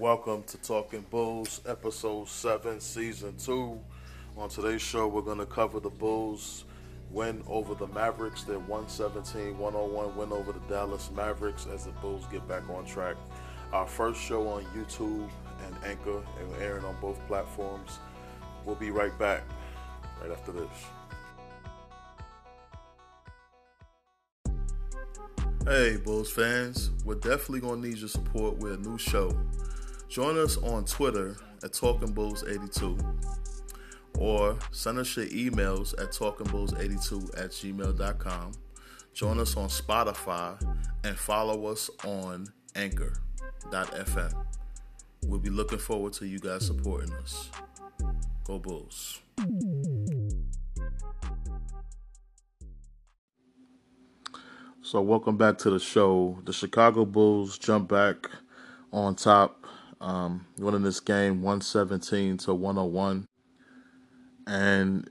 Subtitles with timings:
[0.00, 3.78] Welcome to Talking Bulls, episode 7, season 2.
[4.38, 6.64] On today's show, we're going to cover the Bulls
[7.10, 12.24] win over the Mavericks, their 117 101 win over the Dallas Mavericks as the Bulls
[12.32, 13.16] get back on track.
[13.74, 15.28] Our first show on YouTube
[15.66, 17.98] and Anchor, and we're airing on both platforms.
[18.64, 19.42] We'll be right back
[20.22, 20.86] right after this.
[25.66, 29.36] Hey, Bulls fans, we're definitely going to need your support with a new show.
[30.10, 32.98] Join us on Twitter at Talking Bulls 82
[34.18, 38.52] or send us your emails at talkingbulls82 at gmail.com.
[39.14, 40.60] Join us on Spotify
[41.04, 44.34] and follow us on anchor.fm.
[45.26, 47.48] We'll be looking forward to you guys supporting us.
[48.42, 49.20] Go Bulls.
[54.82, 56.40] So, welcome back to the show.
[56.44, 58.28] The Chicago Bulls jump back
[58.92, 59.60] on top
[60.00, 63.26] um, winning this game 117 to 101.
[64.46, 65.10] And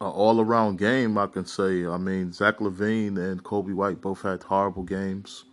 [0.00, 1.86] an all around game, I can say.
[1.86, 5.44] I mean, Zach LaVine and Coby White both had horrible games.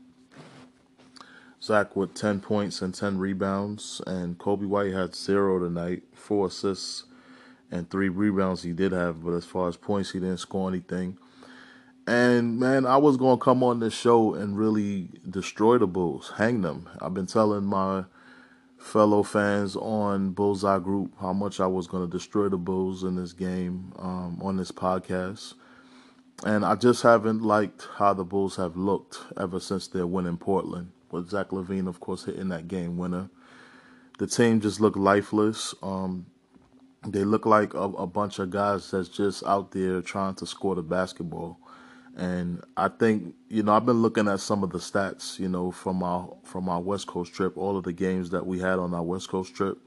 [1.61, 7.05] Zach with 10 points and 10 rebounds, and Coby White had zero tonight, four assists
[7.71, 11.17] and three rebounds he did have, but as far as points, he didn't score anything.
[12.07, 16.61] And man, I was gonna come on this show and really destroy the Bulls, hang
[16.61, 16.87] them.
[17.01, 18.05] I've been telling my
[18.77, 23.33] fellow fans on Bullseye Group how much I was gonna destroy the Bulls in this
[23.33, 25.55] game um, on this podcast.
[26.43, 30.37] And I just haven't liked how the Bulls have looked ever since their win in
[30.37, 30.91] Portland.
[31.09, 33.29] With Zach LaVine, of course, hitting that game winner.
[34.19, 35.73] The team just looked lifeless.
[35.81, 36.27] Um,
[37.07, 40.75] they look like a, a bunch of guys that's just out there trying to score
[40.75, 41.59] the basketball.
[42.15, 45.71] And I think you know I've been looking at some of the stats you know
[45.71, 48.93] from our from our West Coast trip, all of the games that we had on
[48.93, 49.77] our West Coast trip,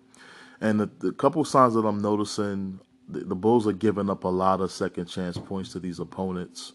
[0.60, 4.28] and the, the couple signs that I'm noticing, the, the Bulls are giving up a
[4.28, 6.74] lot of second chance points to these opponents.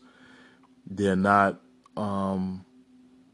[0.87, 1.61] They're not
[1.95, 2.65] um,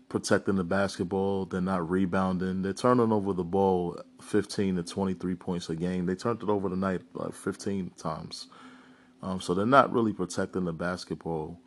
[0.10, 1.46] protecting the basketball.
[1.46, 2.62] They're not rebounding.
[2.62, 6.06] They're turning over the ball 15 to 23 points a game.
[6.06, 8.48] They turned it over tonight like 15 times.
[9.22, 11.60] Um, so they're not really protecting the basketball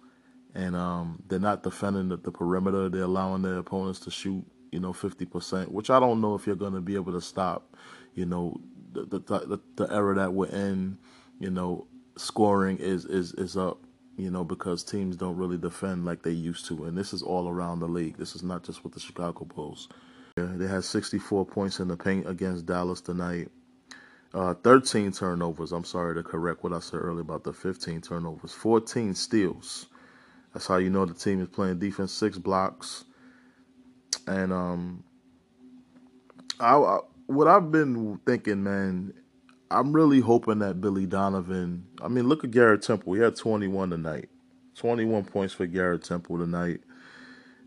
[0.54, 2.88] and um, they're not defending the, the, perimeter.
[2.88, 6.46] They're allowing their opponents to shoot, you know, fifty percent, which I don't know if
[6.46, 7.76] you're going to be able to stop,
[8.14, 8.60] you know,
[8.92, 10.98] the the, the the era that we're in.
[11.38, 11.86] You know,
[12.16, 13.78] scoring is is is up.
[14.18, 17.48] You know, because teams don't really defend like they used to, and this is all
[17.48, 18.18] around the league.
[18.18, 19.88] This is not just with the Chicago Bulls.
[20.36, 23.50] They had 64 points in the paint against Dallas tonight.
[24.32, 25.72] Uh, 13 turnovers.
[25.72, 28.52] I'm sorry to correct what I said earlier about the 15 turnovers.
[28.52, 29.86] 14 steals.
[30.52, 32.12] That's how you know the team is playing defense.
[32.12, 33.04] Six blocks,
[34.26, 35.04] and um,
[36.60, 39.14] I, I what I've been thinking, man.
[39.70, 41.86] I'm really hoping that Billy Donovan.
[42.02, 43.14] I mean, look at Garrett Temple.
[43.14, 44.28] He had 21 tonight.
[44.74, 46.80] 21 points for Garrett Temple tonight.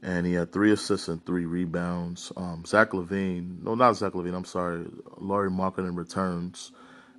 [0.04, 2.32] And he had three assists and three rebounds.
[2.38, 4.36] Um, Zach LaVine, no, not Zach LaVine.
[4.36, 4.86] I'm sorry.
[5.18, 6.72] Lauri Markkanen returns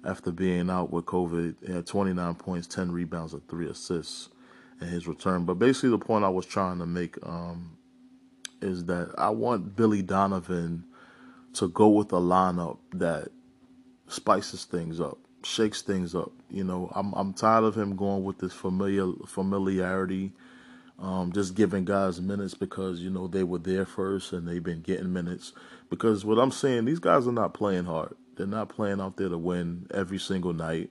[0.04, 1.56] after being out with COVID.
[1.66, 4.28] He had 29 points, 10 rebounds, and three assists
[4.81, 5.44] in his return.
[5.44, 7.76] But basically, the point I was trying to make um,
[8.60, 10.84] is that I want Billy Donovan
[11.54, 13.28] to go with a lineup that
[14.09, 16.32] spices things up, shakes things up.
[16.50, 20.32] You know, I'm I'm tired of him going with this familiar familiarity,
[20.98, 24.82] um, just giving guys minutes because you know they were there first and they've been
[24.82, 25.53] getting minutes.
[25.88, 28.15] Because what I'm saying, these guys are not playing hard.
[28.36, 30.91] They're not playing out there to win every single night.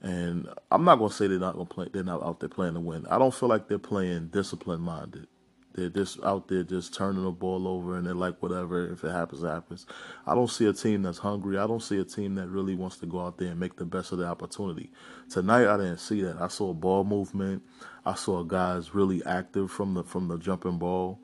[0.00, 1.88] And I'm not gonna say they're not gonna play.
[1.92, 3.06] They're not out there playing to win.
[3.06, 5.26] I don't feel like they're playing discipline minded.
[5.74, 8.90] They're just out there just turning the ball over, and they're like, whatever.
[8.92, 9.86] If it happens, it happens.
[10.26, 11.56] I don't see a team that's hungry.
[11.58, 13.84] I don't see a team that really wants to go out there and make the
[13.84, 14.90] best of the opportunity.
[15.30, 16.40] Tonight, I didn't see that.
[16.40, 17.62] I saw ball movement.
[18.04, 21.20] I saw guys really active from the from the jumping ball,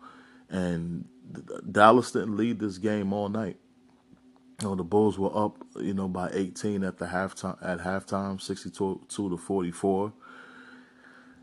[0.49, 1.07] and
[1.71, 3.57] Dallas didn't lead this game all night.
[4.60, 8.41] You know, the Bulls were up, you know, by 18 at the halftime at halftime,
[8.41, 10.12] 62 to 44.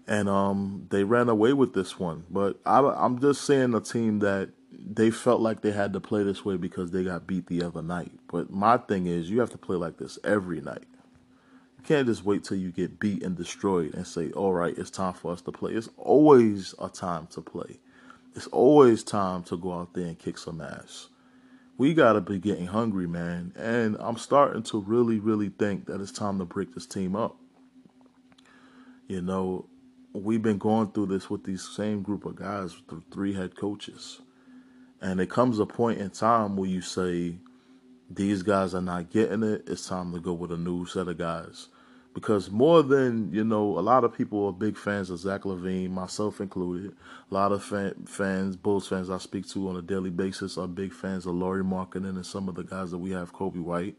[0.08, 2.26] And um, they ran away with this one.
[2.30, 6.24] But I, I'm just saying a team that they felt like they had to play
[6.24, 8.12] this way because they got beat the other night.
[8.32, 10.86] But my thing is, you have to play like this every night.
[11.78, 14.90] You can't just wait till you get beat and destroyed and say, all right, it's
[14.90, 15.74] time for us to play.
[15.74, 17.80] It's always a time to play.
[18.36, 21.10] It's always time to go out there and kick some ass
[21.82, 23.52] we got to be getting hungry, man.
[23.58, 27.38] And I'm starting to really, really think that it's time to break this team up.
[29.08, 29.66] You know,
[30.14, 34.22] we've been going through this with these same group of guys, the three head coaches.
[35.02, 37.38] And it comes a point in time where you say,
[38.12, 39.64] these guys are not getting it.
[39.66, 41.70] It's time to go with a new set of guys.
[42.14, 45.92] Because more than, you know, a lot of people are big fans of Zach LaVine,
[45.92, 46.94] myself included.
[47.30, 50.68] A lot of fan, fans, Bulls fans I speak to on a daily basis are
[50.68, 53.96] big fans of Lauri Markkanen and some of the guys that we have, Coby White.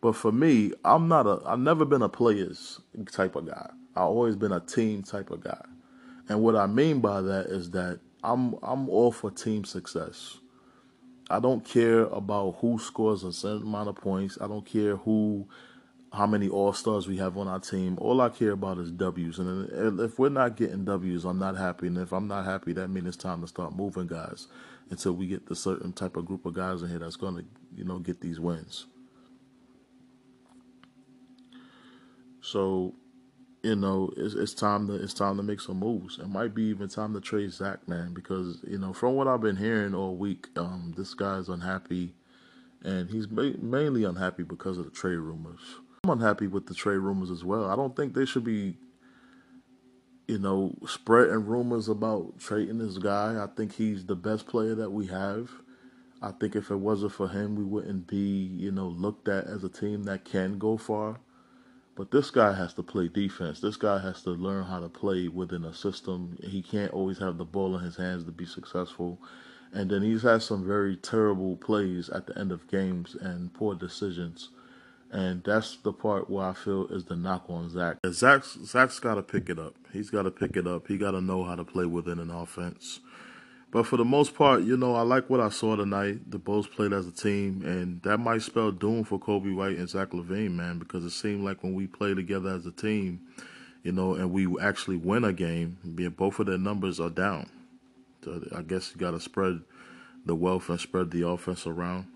[0.00, 2.80] But for me, I'm not a, I've never been a players
[3.12, 3.70] type of guy.
[3.94, 5.64] I've always been a team type of guy.
[6.28, 10.38] And what I mean by that is that I'm I'm all for team success.
[11.30, 14.38] I don't care about who scores a certain amount of points.
[14.40, 15.46] I don't care who,
[16.12, 17.98] how many All Stars we have on our team.
[18.00, 19.38] All I care about is W's.
[19.38, 21.86] And if we're not getting W's, I'm not happy.
[21.86, 24.48] And if I'm not happy, that means it's time to start moving guys
[24.90, 27.44] until we get the certain type of group of guys in here that's going to,
[27.76, 28.86] you know, get these wins.
[32.40, 32.94] So
[33.62, 36.18] you know, it's, it's time to it's time to make some moves.
[36.18, 39.40] It might be even time to trade Zach, man, because you know from what I've
[39.40, 42.14] been hearing all week, um, this guy's unhappy,
[42.82, 45.60] and he's ma- mainly unhappy because of the trade rumors.
[46.10, 47.70] Unhappy with the trade rumors as well.
[47.70, 48.76] I don't think they should be,
[50.26, 53.42] you know, spreading rumors about trading this guy.
[53.42, 55.50] I think he's the best player that we have.
[56.20, 58.16] I think if it wasn't for him, we wouldn't be,
[58.58, 61.20] you know, looked at as a team that can go far.
[61.94, 63.60] But this guy has to play defense.
[63.60, 66.38] This guy has to learn how to play within a system.
[66.42, 69.20] He can't always have the ball in his hands to be successful.
[69.72, 73.74] And then he's had some very terrible plays at the end of games and poor
[73.74, 74.50] decisions.
[75.10, 77.96] And that's the part where I feel is the knock on Zach.
[78.10, 79.74] Zach's, Zach's got to pick it up.
[79.92, 80.86] He's got to pick it up.
[80.86, 83.00] He got to know how to play within an offense.
[83.70, 86.30] But for the most part, you know, I like what I saw tonight.
[86.30, 89.88] The Bulls played as a team, and that might spell doom for Coby White and
[89.88, 93.20] Zach LaVine, man, because it seemed like when we play together as a team,
[93.82, 95.76] you know, and we actually win a game,
[96.16, 97.50] both of their numbers are down.
[98.24, 99.60] So I guess you got to spread
[100.24, 102.06] the wealth and spread the offense around.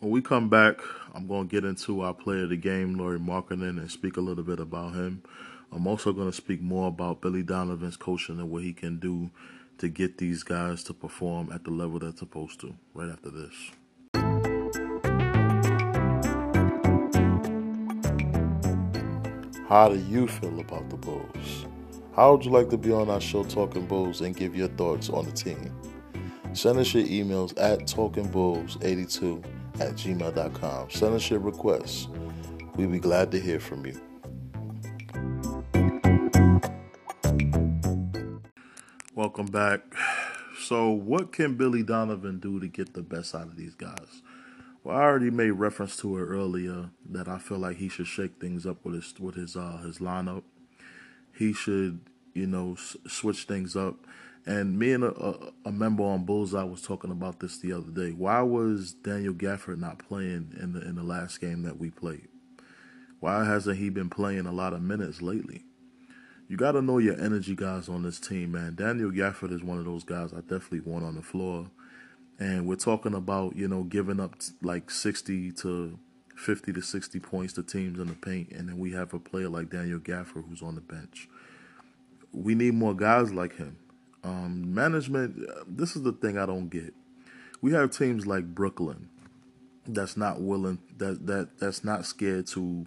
[0.00, 0.80] When we come back,
[1.14, 4.22] I'm going to get into our player of the game, Lauri Markkanen, and speak a
[4.22, 5.22] little bit about him.
[5.70, 9.30] I'm also going to speak more about Billy Donovan's coaching and what he can do
[9.76, 13.52] to get these guys to perform at the level they're supposed to right after this.
[19.68, 21.66] How do you feel about the Bulls?
[22.16, 25.10] How would you like to be on our show Talking Bulls and give your thoughts
[25.10, 25.70] on the team?
[26.54, 30.90] Send us your emails at talkingbulls82 at gmail.com.
[30.90, 32.08] Send us your requests.
[32.76, 34.00] We'd be glad to hear from you.
[39.14, 39.80] Welcome back.
[40.62, 44.22] So, what can Billy Donovan do to get the best out of these guys?
[44.84, 48.40] Well, I already made reference to it earlier that I feel like he should shake
[48.40, 50.42] things up with his with his uh, his lineup.
[51.36, 52.00] He should,
[52.34, 53.96] you know, s- switch things up.
[54.46, 58.10] And me and a, a, member on Bullseye was talking about this the other day.
[58.10, 62.28] Why was Daniel Gafford not playing in the in the last game that we played?
[63.20, 65.64] Why hasn't he been playing a lot of minutes lately?
[66.50, 68.74] you got to know your energy guys on this team, man.
[68.74, 71.70] Daniel Gafford is one of those guys I definitely want on the floor.
[72.40, 75.96] And we're talking about, you know, giving up like 60 to
[76.34, 78.50] 50 to 60 points to teams in the paint.
[78.50, 81.28] And then we have a player like Daniel Gafford who's on the bench.
[82.32, 83.76] We need more guys like him.
[84.22, 86.94] Um, management, this is the thing I don't get.
[87.62, 89.08] We have teams like Brooklyn
[89.86, 92.86] that's not willing, that, that that's not scared to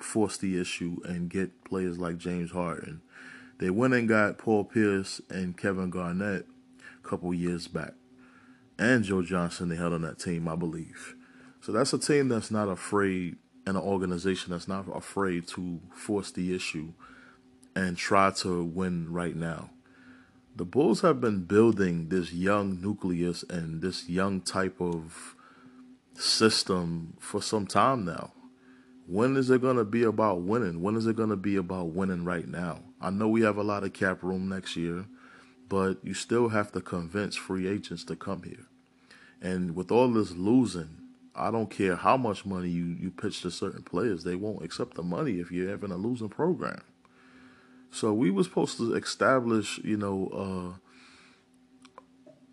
[0.00, 3.02] force the issue and get players like James Harden.
[3.58, 6.46] They went and got Paul Pierce and Kevin Garnett
[7.04, 7.92] a couple years back.
[8.78, 11.14] And Joe Johnson, they held on that team, I believe.
[11.60, 16.32] So that's a team that's not afraid, and an organization that's not afraid to force
[16.32, 16.92] the issue
[17.76, 19.70] and try to win right now.
[20.54, 25.34] The Bulls have been building this young nucleus and this young type of
[26.14, 28.32] system for some time now.
[29.06, 30.82] When is it going to be about winning?
[30.82, 32.80] When is it going to be about winning right now?
[33.00, 35.06] I know we have a lot of cap room next year,
[35.70, 38.66] but you still have to convince free agents to come here.
[39.40, 40.98] And with all this losing,
[41.34, 44.96] I don't care how much money you, you pitch to certain players, they won't accept
[44.96, 46.82] the money if you're having a losing program.
[47.92, 50.78] So we were supposed to establish, you know,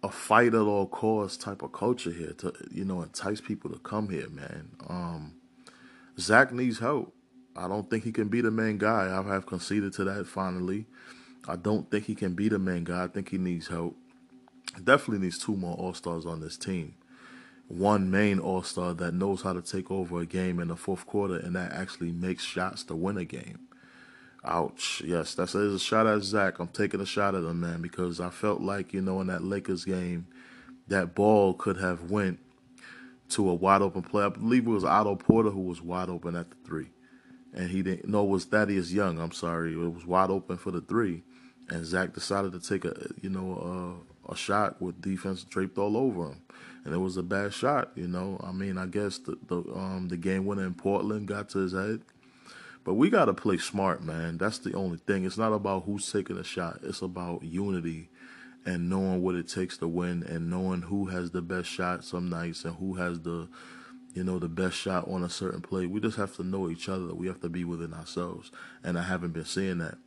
[0.03, 3.69] uh, a fight at all costs type of culture here to, you know, entice people
[3.71, 4.71] to come here, man.
[4.87, 5.35] Um,
[6.19, 7.15] Zach needs help.
[7.55, 9.17] I don't think he can be the main guy.
[9.17, 10.85] I have conceded to that finally.
[11.47, 13.05] I don't think he can be the main guy.
[13.05, 13.95] I think he needs help.
[14.83, 16.95] Definitely needs two more All Stars on this team.
[17.69, 21.05] One main All Star that knows how to take over a game in the fourth
[21.05, 23.68] quarter and that actually makes shots to win a game.
[24.43, 25.01] Ouch.
[25.05, 26.59] Yes, that's a shot at Zach.
[26.59, 29.43] I'm taking a shot at him, man, because I felt like, you know, in that
[29.43, 30.27] Lakers game,
[30.87, 32.39] that ball could have went
[33.29, 34.23] to a wide open play.
[34.23, 36.89] I believe it was Otto Porter who was wide open at the three,
[37.53, 38.09] and he didn't.
[38.09, 39.19] No, it was Thaddeus Young.
[39.19, 41.23] I'm sorry, it was wide open for the three,
[41.69, 45.95] and Zach decided to take a you know a, a shot with defense draped all
[45.95, 46.41] over him,
[46.85, 47.91] and it was a bad shot.
[47.95, 51.49] You know, I mean, I guess the the um the game winner in Portland got
[51.49, 52.01] to his head.
[52.83, 54.37] But we got to play smart, man.
[54.37, 55.25] That's the only thing.
[55.25, 56.79] It's not about who's taking a shot.
[56.83, 58.09] It's about unity
[58.65, 62.29] and knowing what it takes to win and knowing who has the best shot some
[62.29, 63.47] nights and who has the
[64.13, 65.85] you know the best shot on a certain play.
[65.85, 67.13] We just have to know each other.
[67.13, 68.51] We have to be within ourselves.
[68.83, 69.97] And I haven't been seeing that.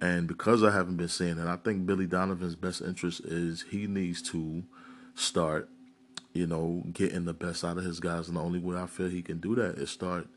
[0.00, 3.86] And because I haven't been seeing that I think Billy Donovan's best interest is he
[3.86, 4.64] needs to
[5.14, 5.68] start,
[6.32, 8.28] you know, getting the best out of his guys.
[8.28, 10.28] And the only way I feel he can do that is start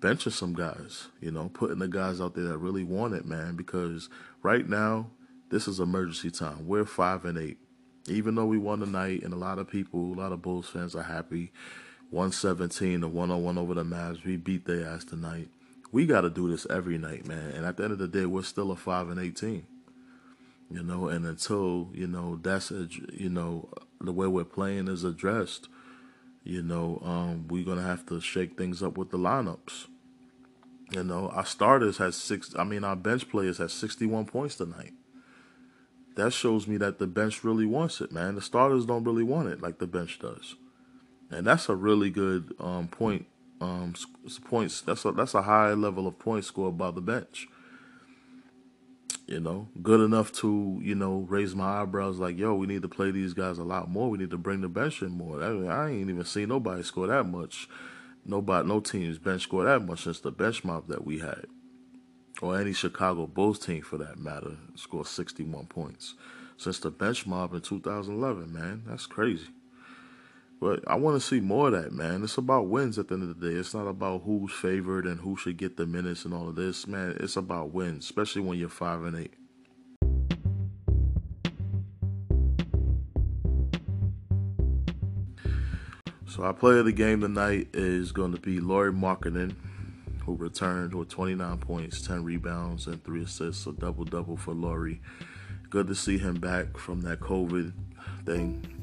[0.00, 3.56] benching some guys, you know, putting the guys out there that really want it, man.
[3.56, 4.08] Because
[4.42, 5.10] right now,
[5.50, 6.66] this is emergency time.
[6.66, 7.58] We're five and eight.
[8.08, 10.96] Even though we won tonight, and a lot of people, a lot of Bulls fans
[10.96, 11.52] are happy.
[12.10, 14.24] 117 to 101 over the Mavs.
[14.24, 15.48] We beat their ass tonight.
[15.92, 17.50] We got to do this every night, man.
[17.50, 19.66] And at the end of the day, we're still a 5 and 18.
[20.72, 23.68] You know, and until, you know, that's, a, you know,
[24.00, 25.68] the way we're playing is addressed,
[26.42, 29.86] you know, um, we're to have to shake things up with the lineups.
[30.90, 34.92] You know, our starters had six, I mean, our bench players had 61 points tonight
[36.20, 38.34] that shows me that the bench really wants it, man.
[38.34, 40.56] The starters don't really want it like the bench does,
[41.30, 43.26] and that's a really good um, point.
[43.60, 43.94] Um,
[44.44, 44.80] points.
[44.80, 47.48] That's a that's a high level of points scored by the bench.
[49.30, 52.88] You know, good enough to you know raise my eyebrows like, yo, we need to
[52.88, 54.10] play these guys a lot more.
[54.10, 55.40] We need to bring the bench in more.
[55.40, 57.68] I, mean, I ain't even seen nobody score that much.
[58.24, 61.46] Nobody, no teams bench score that much since the bench mob that we had
[62.42, 66.14] or any Chicago Bulls team for that matter, scored 61 points
[66.56, 68.82] since the bench mob in 2011, man.
[68.86, 69.48] That's crazy.
[70.60, 72.22] But I want to see more of that, man.
[72.22, 73.56] It's about wins at the end of the day.
[73.56, 76.86] It's not about who's favored and who should get the minutes and all of this,
[76.86, 77.16] man.
[77.18, 79.34] It's about wins, especially when you're 5 and 8.
[86.28, 89.56] So our player of the game tonight is going to be Lauri Markkanen
[90.30, 95.00] who returned with 29 points, 10 rebounds, and three assists, a double double for Lauri.
[95.68, 97.72] Good to see him back from that COVID
[98.26, 98.79] thing,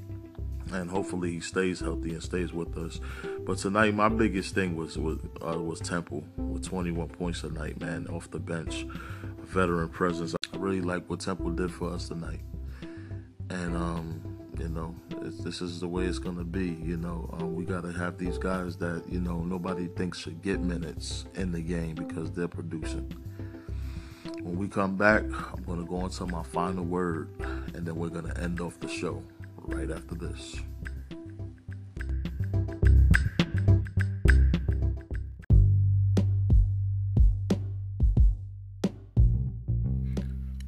[0.73, 2.99] and hopefully he stays healthy and stays with us.
[3.45, 8.07] But tonight, my biggest thing was was, uh, was Temple with 21 points tonight, man,
[8.07, 8.85] off the bench,
[9.43, 10.35] veteran presence.
[10.53, 12.41] I really like what Temple did for us tonight,
[13.49, 14.21] and um,
[14.59, 16.77] you know, this is the way it's gonna be.
[16.83, 20.59] You know, uh, we gotta have these guys that you know nobody thinks should get
[20.59, 23.11] minutes in the game because they're producing.
[24.41, 27.29] When we come back, I'm gonna go into my final word,
[27.73, 29.21] and then we're gonna end off the show
[29.67, 30.57] right after this.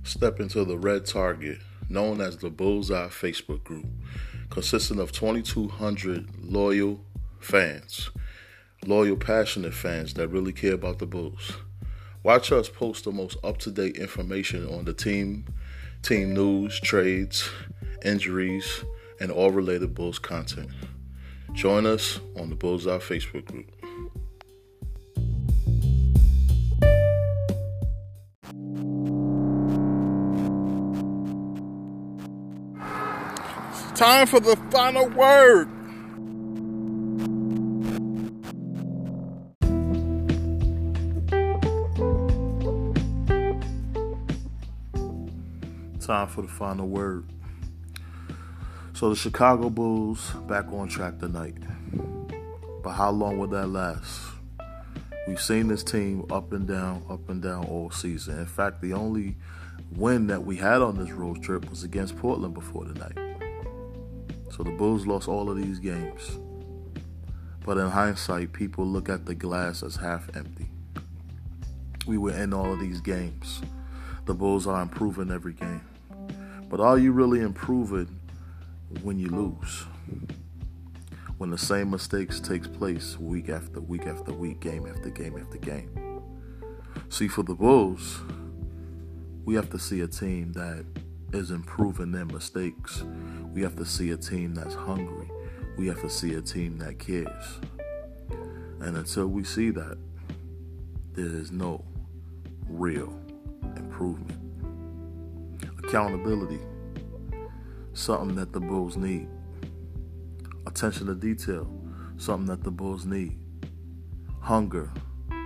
[0.03, 3.87] Step into the red target known as the Bullseye Facebook group,
[4.49, 6.99] consisting of 2,200 loyal
[7.39, 8.11] fans,
[8.85, 11.53] loyal, passionate fans that really care about the Bulls.
[12.21, 15.45] Watch us post the most up to date information on the team,
[16.01, 17.49] team news, trades,
[18.03, 18.83] injuries,
[19.19, 20.69] and all related Bulls content.
[21.53, 23.71] Join us on the Bullseye Facebook group.
[33.95, 35.67] Time for the final word.
[45.99, 47.29] Time for the final word.
[48.99, 51.55] So the Chicago Bulls back on track tonight.
[52.83, 54.19] But how long will that last?
[55.25, 58.37] We've seen this team up and down, up and down all season.
[58.37, 59.37] In fact, the only
[59.95, 63.17] win that we had on this road trip was against Portland before tonight.
[64.51, 66.37] So the Bulls lost all of these games.
[67.65, 70.67] But in hindsight, people look at the glass as half empty.
[72.05, 73.61] We were in all of these games.
[74.25, 75.87] The Bulls are improving every game.
[76.69, 78.18] But are you really improving
[79.03, 79.85] when you lose?
[81.37, 85.57] When the same mistakes takes place week after week after week, game after game after
[85.57, 86.21] game.
[87.09, 88.19] See, for the Bulls,
[89.45, 90.85] we have to see a team that
[91.33, 93.03] is improving their mistakes.
[93.53, 95.29] We have to see a team that's hungry.
[95.77, 97.59] We have to see a team that cares.
[98.81, 99.97] And until we see that,
[101.13, 101.83] there is no
[102.67, 103.13] real
[103.75, 104.39] improvement.
[105.83, 106.59] Accountability,
[107.99, 109.27] something that the Bulls need.
[110.65, 111.69] Attention to detail,
[112.17, 113.37] something that the Bulls need.
[114.41, 114.89] Hunger,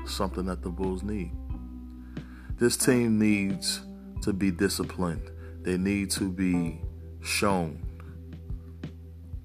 [0.06, 1.32] something that the Bulls need.
[2.58, 3.82] This team needs
[4.22, 5.32] to be disciplined.
[5.62, 6.82] They need to be
[7.22, 7.84] shown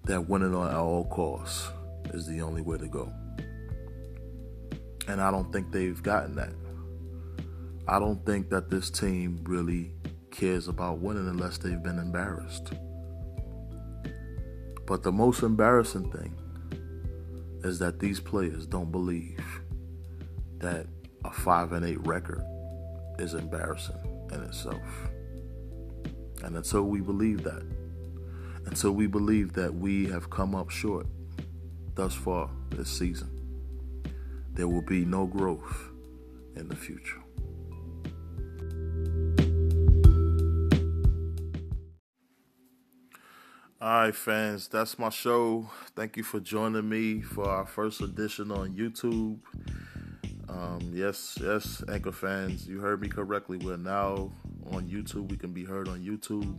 [0.05, 1.71] that winning at all costs
[2.13, 3.11] is the only way to go.
[5.07, 6.53] And I don't think they've gotten that.
[7.87, 9.95] I don't think that this team really
[10.31, 12.75] cares about winning unless they've been embarrassed.
[14.89, 16.35] But the most embarrassing thing
[17.63, 19.45] is that these players don't believe
[20.61, 20.87] that
[21.27, 22.43] a 5 and 8 record
[23.19, 23.99] is embarrassing
[24.33, 24.81] in itself.
[26.43, 27.63] And until we believe that,
[28.65, 31.07] until we believe that we have come up short
[31.95, 33.29] thus far this season,
[34.55, 35.91] there will be no growth
[36.57, 37.23] in the future.
[43.89, 45.71] All right, fans, that's my show.
[45.97, 49.39] Thank you for joining me for our first edition on YouTube.
[50.47, 53.57] Um, yes, yes, Anchor fans, you heard me correctly.
[53.57, 54.31] We're now
[54.73, 55.31] on YouTube.
[55.31, 56.55] We can be heard on YouTube.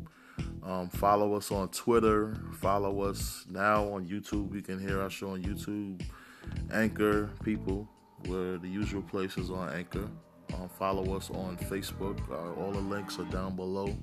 [0.64, 2.36] Um, follow us on Twitter.
[2.62, 4.50] Follow us now on YouTube.
[4.50, 6.04] We can hear our show on YouTube.
[6.74, 7.88] Anchor, people,
[8.26, 10.10] we're the usual places on Anchor.
[10.56, 12.20] Um, follow us on Facebook.
[12.28, 13.96] Uh, all the links are down below.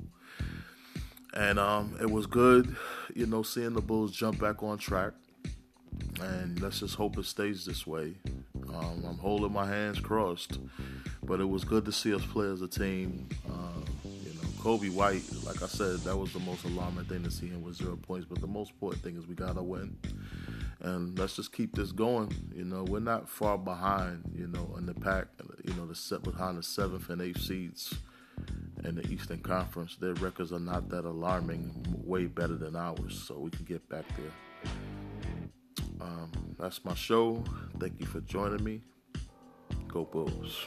[1.36, 2.74] And um, it was good,
[3.16, 5.14] you know, seeing the Bulls jump back on track.
[6.20, 8.14] And let's just hope it stays this way.
[8.68, 10.58] Um, I'm holding my hands crossed.
[11.22, 13.26] But it was good to see us play as a team.
[13.48, 17.30] Uh, you know, Coby White, like I said, that was the most alarming thing to
[17.30, 18.26] see him with zero points.
[18.28, 19.96] But the most important thing is we got to win.
[20.80, 22.30] And let's just keep this going.
[22.54, 25.28] You know, we're not far behind, you know, in the pack,
[25.64, 27.94] you know, the set behind the seventh and eighth seeds
[28.86, 29.96] in the Eastern Conference.
[29.96, 31.72] Their records are not that alarming,
[32.04, 34.72] way better than ours, so we can get back there.
[36.00, 37.42] Um, that's my show.
[37.78, 38.82] Thank you for joining me.
[39.88, 40.66] Go Bulls.